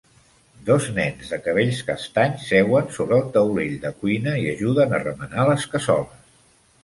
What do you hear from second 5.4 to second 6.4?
les cassoles.